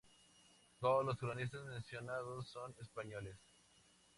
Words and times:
Todos 0.79 1.05
los 1.05 1.15
cronistas 1.19 1.63
mencionados 1.63 2.47
son 2.49 2.73
españoles. 2.81 3.37